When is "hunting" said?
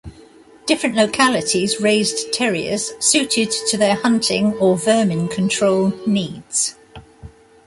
3.93-4.53